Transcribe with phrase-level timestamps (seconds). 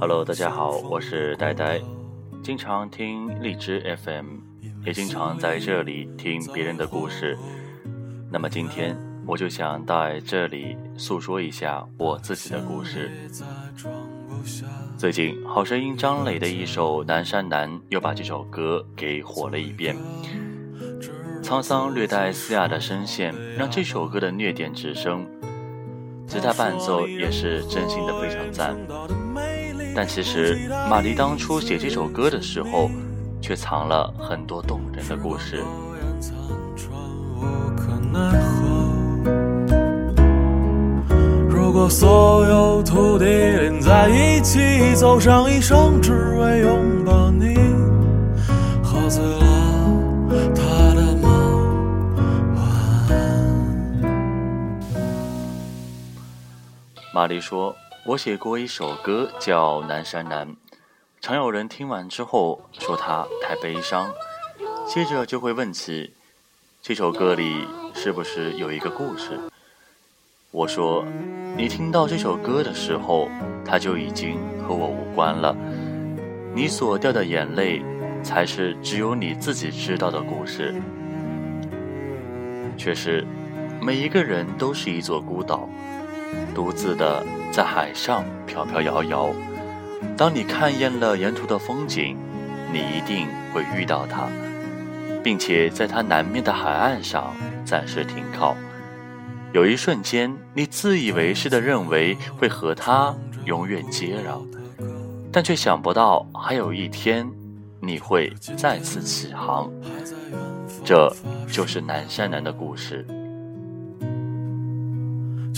[0.00, 1.78] Hello，大家好，我是呆呆，
[2.42, 4.24] 经常听荔枝 FM，
[4.86, 7.36] 也经常在这里听别人的故事。
[8.32, 13.10] 那么今天我就想在这里诉说一下我自己的故事。
[14.96, 19.94] 最近《好声音》张磊的一首《南山南》又把这首歌给火了一遍，
[21.42, 25.26] 沧桑略带嘶哑的声线让这首歌的虐点直升。
[26.28, 28.76] 吉他伴奏也是真心的非常赞，
[29.96, 32.90] 但其实马迪当初写这首歌的时候，
[33.40, 35.64] 却藏了很多动人的故事。
[41.48, 47.54] 如果所有土地连在一起，走上一生只为拥抱你，
[48.82, 49.47] 喝醉了。
[57.18, 57.74] 玛丽说
[58.06, 60.46] ：“我写过一首歌叫《南山南》，
[61.20, 64.08] 常有人听完之后说它太悲伤，
[64.86, 66.12] 接着就会问起
[66.80, 69.36] 这首歌里是不是有一个故事。
[70.52, 71.04] 我说，
[71.56, 73.28] 你听到这首歌的时候，
[73.64, 75.52] 它就已经和我无关了。
[76.54, 77.82] 你所掉的眼泪，
[78.22, 80.72] 才是只有你自己知道的故事。
[82.76, 83.26] 确实，
[83.82, 85.68] 每一个人都是一座孤岛。”
[86.54, 89.30] 独自的在海上飘飘摇摇，
[90.16, 92.16] 当你看厌了沿途的风景，
[92.72, 94.28] 你一定会遇到它，
[95.22, 97.34] 并且在它南面的海岸上
[97.64, 98.56] 暂时停靠。
[99.52, 104.42] 有一瞬间，你自以为是的认为会和它永远接壤，
[105.32, 107.26] 但却想不到还有一天
[107.80, 109.70] 你会再次起航。
[110.84, 111.10] 这
[111.50, 113.06] 就是南山南的故事。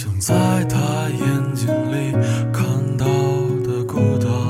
[0.03, 0.35] 想在
[0.65, 2.13] 他眼睛里
[2.51, 2.65] 看
[2.97, 3.05] 到
[3.63, 4.50] 的孤岛，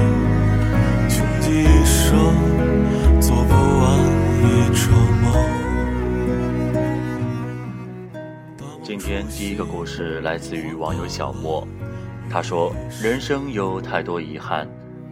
[9.11, 11.67] 天第一个故事来自于网友小莫，
[12.29, 12.73] 他说
[13.03, 14.65] ：“人生有太多遗憾，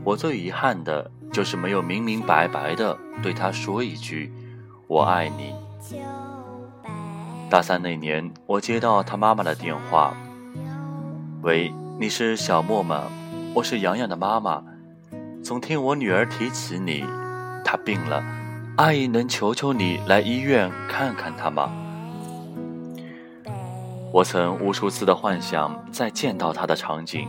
[0.06, 4.32] 我最遗憾的就是没有明明白白的对他说一句
[4.88, 5.54] ‘我爱你’。”
[7.52, 10.14] 大三那年，我接到他妈妈的电话
[11.44, 13.04] ：“喂，你是小莫吗？
[13.54, 14.64] 我是洋洋的妈妈，
[15.44, 17.04] 总听我女儿提起你，
[17.66, 18.24] 她病了，
[18.78, 21.70] 阿姨能求求你来医院看看她吗？”
[24.12, 27.28] 我曾无数次的幻想再见到她的场景，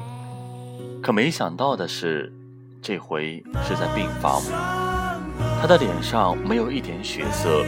[1.02, 2.32] 可没想到的是，
[2.80, 4.40] 这回是在病房，
[5.60, 7.64] 她的脸上没有一点血色。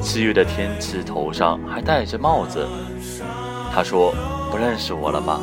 [0.00, 2.64] 七月的天气，头上还戴着帽子。
[3.72, 4.14] 他说
[4.48, 5.40] ：“不认识我了吗？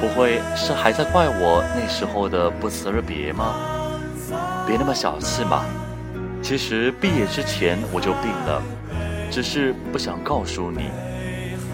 [0.00, 3.54] 不会是还在怪我那时候的不辞而别吗？
[4.66, 5.64] 别那么小气嘛！
[6.42, 8.60] 其实毕业之前我就病了，
[9.30, 10.90] 只是不想告诉你。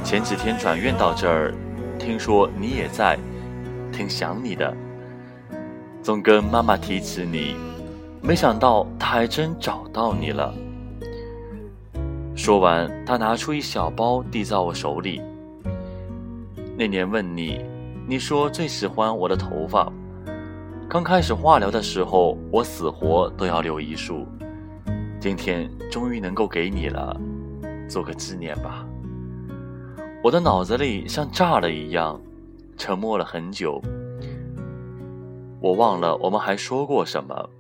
[0.05, 1.55] 前几天转院到这儿，
[1.99, 3.19] 听说你也在，
[3.93, 4.75] 挺想你的。
[6.03, 7.57] 总跟妈妈提起你，
[8.21, 10.53] 没想到她还真找到你了。”
[12.35, 15.23] 说完，他拿出一小包递在我手里。
[16.77, 17.65] 那年问你，
[18.07, 19.91] 你说最喜欢我的头发。
[20.89, 24.27] 刚开始化疗的时候，我死活都要留一束。
[25.21, 27.19] 今天终于能够给你了，
[27.89, 28.85] 做个纪念吧。
[30.25, 32.21] 我的脑子里像炸了一样，
[32.79, 33.83] 沉默了很久。
[35.61, 37.51] 我忘了我们还说过什么，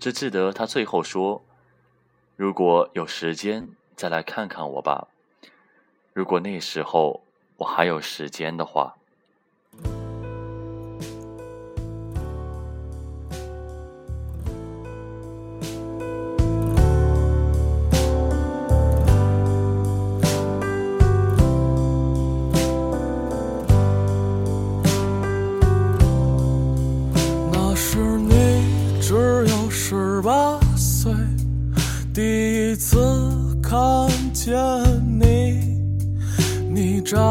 [0.00, 1.42] 只记得他最后说
[2.36, 5.08] ：“如果有时间，再来看看我吧。
[6.14, 7.20] 如果那时候
[7.58, 8.94] 我还有时间的话。”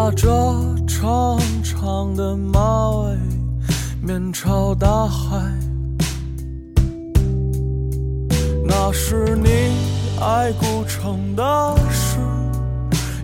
[0.07, 0.29] 扎着
[0.87, 3.17] 长长的马尾，
[4.01, 5.37] 面朝大海。
[8.63, 9.49] 那是你
[10.21, 12.19] 爱古城的事，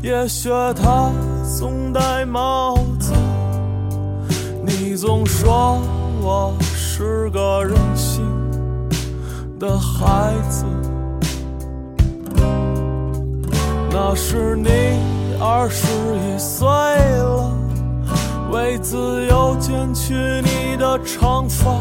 [0.02, 1.10] 也学他
[1.58, 3.14] 总戴帽子。
[4.66, 5.80] 你总说
[6.22, 8.26] 我是个任性
[9.58, 10.66] 的孩子，
[13.90, 15.23] 那是你。
[15.46, 15.86] 二十
[16.16, 17.52] 一岁了，
[18.50, 21.78] 为自由剪去你的长发。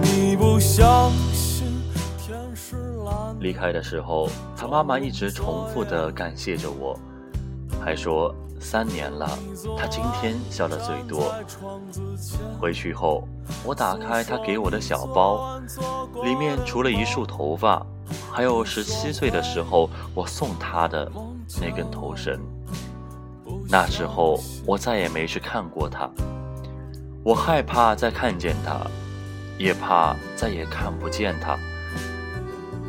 [0.00, 1.66] 你不相信
[2.16, 3.36] 天是蓝。
[3.40, 6.98] 离开的时候，他妈妈一直重复的感谢着我，
[7.84, 9.28] 还说三年了，
[9.76, 11.34] 他今天笑的最多。
[12.58, 13.28] 回去后，
[13.62, 15.60] 我打开他给我的小包，
[16.24, 17.86] 里面除了一束头发，
[18.30, 21.10] 还有十七岁的时候我送他的。
[21.60, 22.40] 那根头绳。
[23.68, 26.08] 那时候，我再也没去看过他。
[27.22, 28.80] 我害怕再看见他，
[29.58, 31.58] 也怕再也看不见他。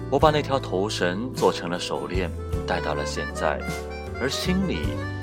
[0.09, 2.31] 我把那条头绳做成了手链，
[2.65, 3.59] 戴到了现在，
[4.21, 4.79] 而心里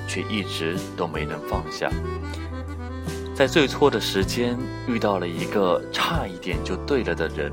[0.07, 1.91] 却一直都没能放下。
[3.35, 7.51] 在最错的时间遇到了一个差一点就对了的人，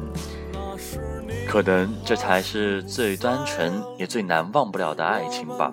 [1.47, 5.71] 可能这才是最单纯也最难忘不了的爱情吧。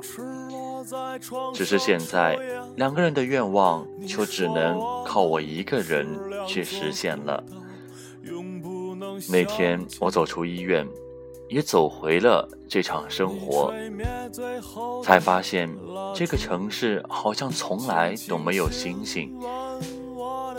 [1.53, 2.38] 只是现在，
[2.76, 6.06] 两个人的愿望就只能靠我一个人
[6.47, 7.43] 去实现了。
[9.29, 10.87] 那天我走出医院，
[11.49, 13.73] 也走回了这场生活，
[15.03, 15.69] 才发现
[16.15, 19.35] 这个城市好像从来都没有星星，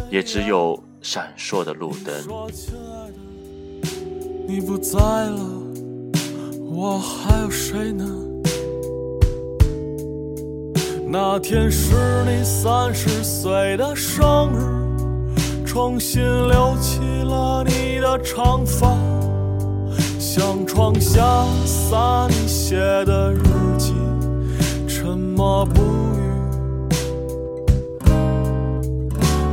[0.10, 2.24] 也只有闪烁的路灯。
[4.48, 5.40] 你不在了，
[6.72, 8.06] 我还有谁呢？
[11.08, 11.96] 那天是
[12.26, 18.96] 你三十岁的生日，重新留起了你的长发，
[20.20, 22.76] 向窗下洒你写
[23.06, 23.42] 的日
[23.78, 23.94] 记，
[24.88, 26.20] 沉默不语。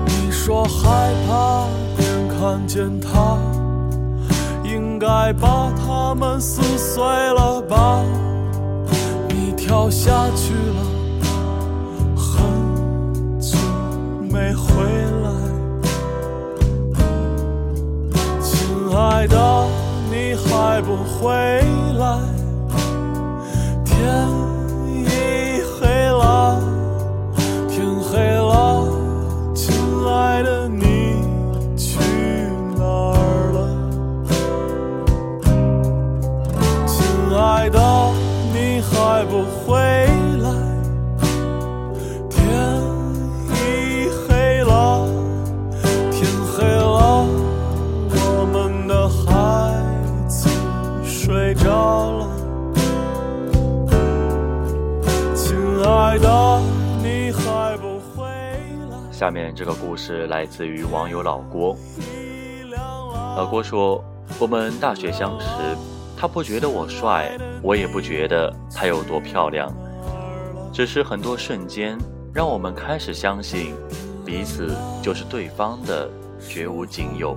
[0.06, 1.66] 你说害怕
[1.96, 3.38] 别人看见他，
[5.02, 8.04] 该把他们撕碎了吧？
[9.28, 10.80] 你跳下去了。
[12.14, 13.58] 很久
[14.30, 14.84] 没回
[15.24, 15.28] 来，
[18.40, 19.66] 亲爱的，
[20.08, 21.61] 你还不回
[59.22, 61.76] 下面这个故事来自于网友老郭。
[63.36, 64.02] 老郭说
[64.40, 65.46] ：“我们大学相识，
[66.16, 67.30] 他不觉得我帅，
[67.62, 69.72] 我也不觉得他有多漂亮，
[70.72, 71.96] 只是很多瞬间
[72.34, 73.76] 让我们开始相信，
[74.26, 76.10] 彼此就是对方的
[76.40, 77.36] 绝无仅有。”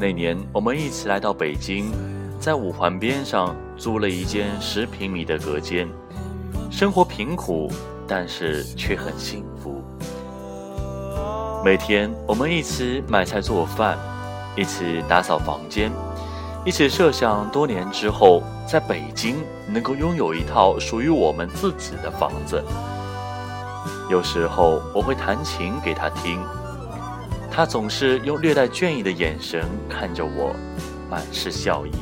[0.00, 1.92] 那年我们一起来到北京，
[2.40, 5.88] 在五环边上租了一间十平米的隔间，
[6.72, 7.70] 生活贫苦。
[8.06, 9.82] 但是却很幸福。
[11.64, 13.98] 每天我们一起买菜做饭，
[14.56, 15.90] 一起打扫房间，
[16.64, 22.62] 一起设想多年之后在北京能够拥有一套属于我们自己的房子。
[24.10, 26.38] 有时候我会弹琴给他听，
[27.50, 30.54] 他总是用略带倦意的眼神看着我，
[31.10, 31.92] 满是笑意。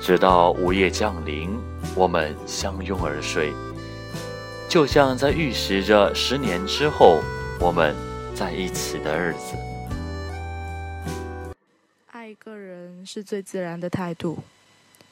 [0.00, 1.50] 直到午夜降临，
[1.94, 3.52] 我们相拥而睡，
[4.68, 7.22] 就像在预示着十年之后
[7.58, 7.96] 我们
[8.34, 9.56] 在一起的日子。
[12.12, 14.38] 爱一个人是最自然的态度，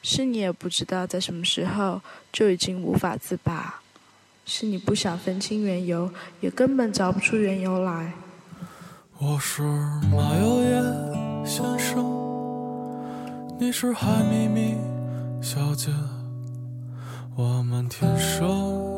[0.03, 1.99] 是你也不知道在什么时候
[2.31, 3.81] 就已经无法自拔。
[4.45, 6.09] 是你不想分清缘由，
[6.39, 8.13] 也根本找不出缘由来。
[9.17, 10.69] 我是马有野
[11.43, 12.05] 先生，
[13.59, 14.77] 你是海咪咪
[15.41, 15.91] 小姐，
[17.35, 18.96] 我们天生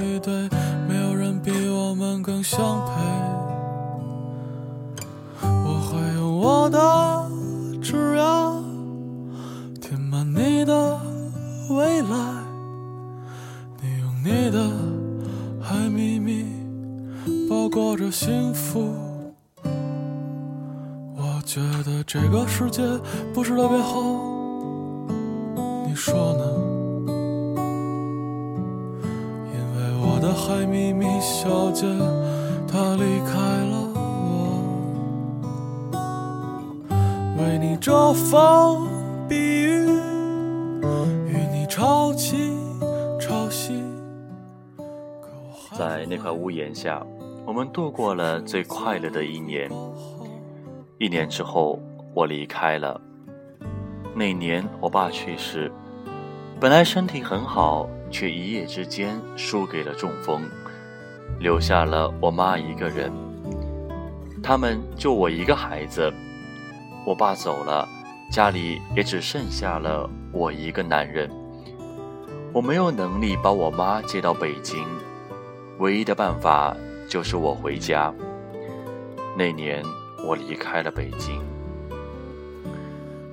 [0.00, 0.48] 一对，
[0.88, 2.92] 没有人比我们更相配。
[5.42, 7.30] 我会用我的
[7.82, 8.62] 枝桠
[9.80, 10.98] 填满你的
[11.70, 12.44] 未来，
[13.80, 14.70] 你用你的。
[15.62, 16.44] 海秘密
[17.48, 18.92] 包裹着幸福，
[21.14, 22.82] 我觉得这个世界
[23.32, 24.00] 不是特别好，
[25.86, 26.59] 你说呢？
[30.40, 31.86] 为我的海咪咪小姐
[32.66, 33.34] 她离开
[33.66, 35.92] 了我，
[37.38, 38.88] 为你遮风
[39.28, 39.86] 避雨，
[41.26, 42.56] 与你潮起
[43.20, 43.82] 潮汐。
[45.76, 47.04] 在那块屋檐下，
[47.44, 49.70] 我们度过了最快乐的一年。
[50.98, 51.78] 一年之后，
[52.14, 53.00] 我离开了。
[54.14, 55.70] 那年我爸去世，
[56.58, 60.42] 本来身体很好，却一夜之间输给了中风，
[61.38, 63.12] 留下了我妈一个人。
[64.42, 66.12] 他们就我一个孩子。
[67.06, 67.88] 我爸走了，
[68.30, 71.30] 家里也只剩下了我一个男人。
[72.52, 74.84] 我没有能力把我妈接到北京。
[75.78, 76.76] 唯一的办法
[77.08, 78.12] 就是我回家。
[79.38, 79.82] 那年
[80.26, 81.40] 我离开了北京，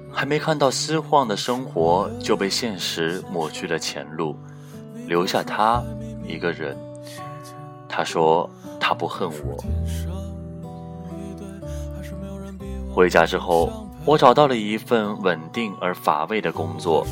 [0.09, 4.37] 还没看到希望的生活就被现实抹去了前路，
[5.07, 5.81] 留下他
[6.27, 6.77] 一个人。
[7.89, 8.47] 他说
[8.79, 9.57] 他不恨我。
[12.93, 17.05] 回家之后，我找到了一份稳定而乏味的工作，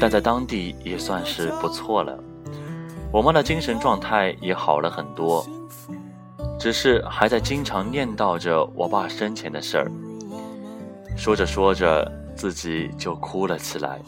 [0.00, 2.18] 但在当地也算是不错了。
[3.12, 5.46] 我妈的精神状态也好了很多，
[6.58, 9.90] 只是还在经常念叨着我爸生前的事儿。
[11.16, 14.00] 说着说着，自己就哭了起来。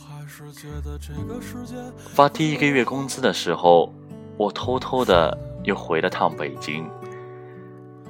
[2.14, 3.92] 发第一个月工资的时候，
[4.36, 6.88] 我偷偷的又回了趟北京，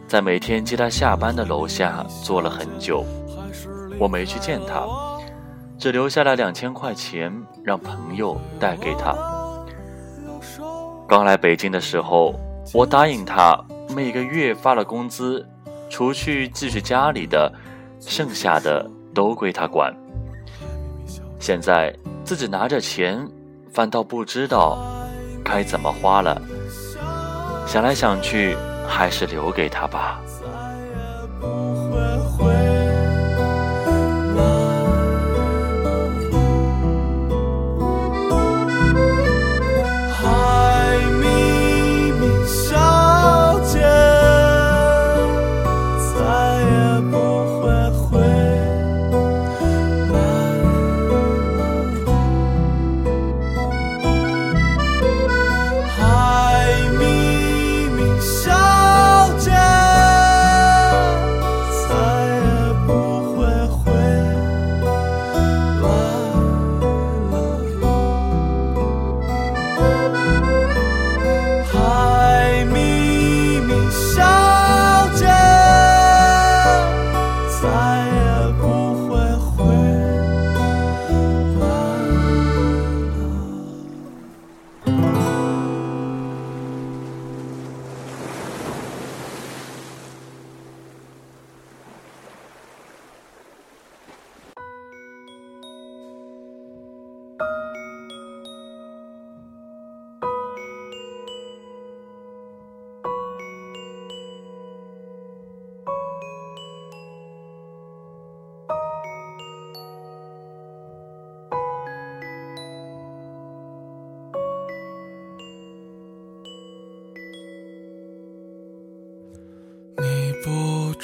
[0.06, 3.04] 在每天接他下班的楼下坐了很久。
[3.98, 4.86] 我没去见他，
[5.78, 7.32] 只留下了两千块钱
[7.64, 9.16] 让朋友带给他。
[11.08, 12.34] 刚来北京的时候，
[12.74, 13.58] 我答应他
[13.96, 15.48] 每个月发了工资，
[15.88, 17.50] 除去寄去家里的，
[18.00, 19.94] 剩下的都归他管。
[21.40, 21.94] 现在
[22.28, 23.26] 自己拿着钱，
[23.72, 24.78] 反倒不知道
[25.42, 26.38] 该怎么花了。
[27.66, 28.54] 想来想去，
[28.86, 30.20] 还是留给他吧。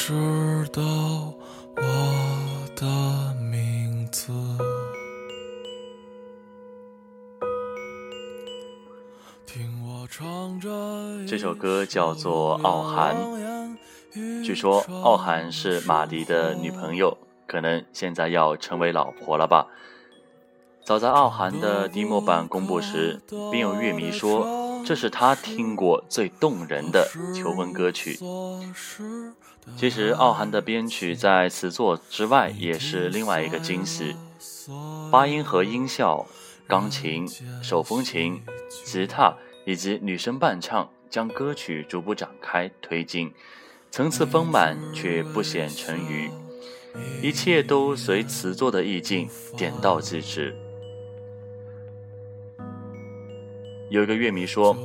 [0.07, 0.13] 知
[0.71, 0.83] 道
[1.77, 1.83] 我
[2.77, 4.31] 的名字，
[9.47, 10.61] 听我唱。
[11.27, 13.17] 这首歌叫做《傲寒》。
[14.45, 19.69] 据说傲寒是马迪的女朋友，可能现在要成为老婆了吧。
[20.85, 24.45] 早在傲寒的 demo 版公布时，便有乐迷说
[24.85, 28.19] 这是他听过最动人的求婚歌曲。
[29.77, 34.15] 其实傲寒的编曲在词作之外也是另外一个惊喜，
[35.11, 36.27] 八音盒音效、
[36.69, 37.27] 钢琴、
[37.63, 38.43] 手风琴、
[38.85, 43.33] 吉他以及女声伴唱，将歌曲逐步展开推进，
[43.91, 46.31] 层次丰满却不显沉余，
[47.23, 50.55] 一切都随词作的意境点到即止。
[53.95, 54.77] 有一个乐迷说，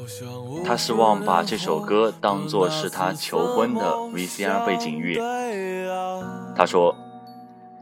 [0.63, 3.81] 他希望把这首歌当作是他求婚的
[4.13, 5.19] VCR 背景乐。
[6.55, 6.95] 他说，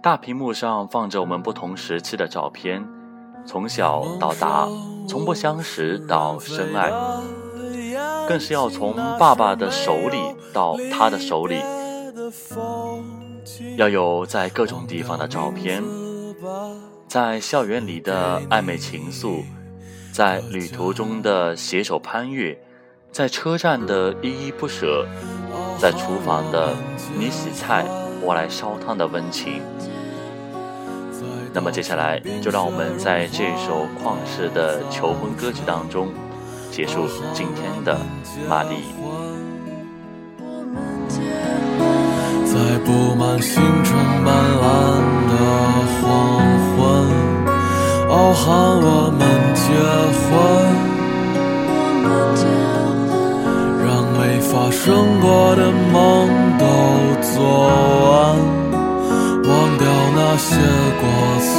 [0.02, 2.88] 大屏幕上放着我们不同时期的照片，
[3.46, 4.70] 从小到大，
[5.06, 6.94] 从不相识到深爱，
[8.30, 10.18] 更是要从爸爸的手里
[10.54, 11.62] 到他的手里，
[13.76, 15.84] 要有在各种地方的照片，
[17.06, 19.44] 在校园里的暧昧情愫。
[20.18, 22.58] 在旅途中的携手攀越，
[23.12, 25.06] 在车站的依依不舍，
[25.78, 26.74] 在厨房的
[27.20, 27.86] 你洗菜
[28.20, 29.62] 我来烧汤的温情。
[31.54, 36.08] 那么接下来，就让我们在这首旷世的求婚歌曲当中，
[36.72, 37.96] 结束今天的
[38.50, 38.86] 玛丽。
[42.44, 43.96] 在布满星辰
[44.26, 44.34] 斑
[44.64, 44.66] 斓
[45.30, 45.34] 的
[46.02, 46.08] 黄
[46.74, 49.37] 昏，傲寒我们。
[49.68, 50.32] 结婚，
[51.68, 53.04] 我们的婚
[53.84, 53.86] 让
[54.18, 54.80] 没发生
[55.20, 55.96] 过的梦
[56.58, 56.64] 都
[57.22, 57.36] 做
[58.08, 58.16] 完，
[59.44, 59.84] 忘掉
[60.16, 60.56] 那些
[61.02, 61.04] 过
[61.44, 61.52] 错。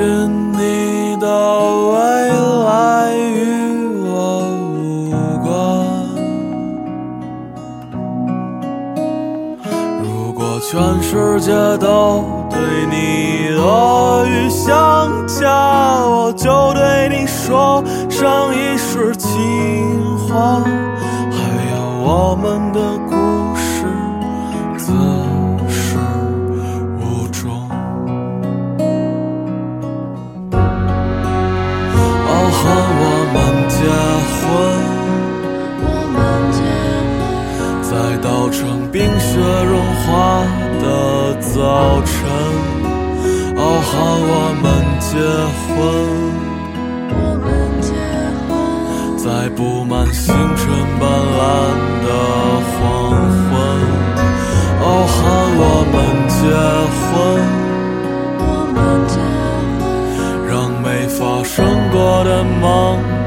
[0.00, 1.94] 你的未
[2.64, 3.40] 来与
[4.04, 4.08] 我
[4.74, 5.10] 无
[5.42, 5.46] 关。
[10.02, 12.58] 如果全世界都对
[12.90, 15.48] 你恶语相加，
[16.06, 19.28] 我就对你说上一世情
[20.28, 20.62] 话。
[21.30, 21.38] 还
[21.72, 22.95] 有我们的
[38.56, 39.28] 在冰雪
[39.64, 39.72] 融
[40.04, 40.06] 化。
[40.78, 40.86] 的
[41.40, 41.56] 早
[42.04, 42.14] 晨，
[43.56, 43.90] 傲寒
[44.28, 44.64] 我们
[45.00, 45.08] 结
[45.66, 45.74] 婚。
[47.10, 47.46] 我们
[47.80, 47.88] 结
[48.46, 48.48] 婚
[49.16, 50.62] 在布满星辰
[51.00, 51.02] 斑
[51.36, 51.40] 斓
[52.04, 52.08] 的
[52.70, 52.78] 黄
[53.48, 53.50] 昏，
[54.84, 55.16] 傲寒
[55.58, 55.94] 我们
[56.28, 56.38] 结
[57.00, 57.06] 婚。
[60.48, 61.54] 让没发生
[61.90, 62.62] 过的梦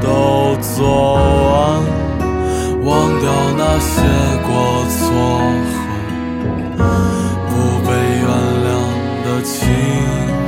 [0.00, 0.06] 都
[0.62, 0.78] 做
[3.72, 4.02] 那些
[4.48, 5.06] 过错
[5.70, 5.86] 和
[7.46, 7.50] 不
[7.86, 8.26] 被原
[8.66, 8.68] 谅
[9.24, 10.39] 的情。